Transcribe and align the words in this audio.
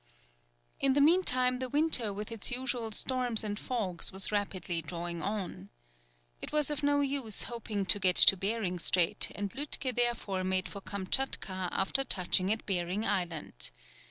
In 0.79 0.93
the 0.93 0.99
meantime 0.99 1.59
the 1.59 1.69
winter 1.69 2.11
with 2.11 2.31
its 2.31 2.49
usual 2.49 2.91
storms 2.91 3.43
and 3.43 3.59
fogs 3.59 4.11
was 4.11 4.31
rapidly 4.31 4.81
drawing 4.81 5.21
on. 5.21 5.69
It 6.41 6.51
was 6.51 6.71
of 6.71 6.81
no 6.81 7.01
use 7.01 7.43
hoping 7.43 7.85
to 7.85 7.99
get 7.99 8.15
to 8.15 8.35
Behring 8.35 8.79
Strait, 8.79 9.29
and 9.35 9.51
Lütke 9.51 9.93
therefore 9.93 10.43
made 10.43 10.67
for 10.67 10.81
Kamtchatka 10.81 11.69
after 11.71 12.03
touching 12.03 12.51
at 12.51 12.65
Behring 12.65 13.05
Island. 13.05 13.69